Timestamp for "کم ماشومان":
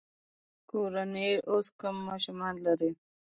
1.81-2.53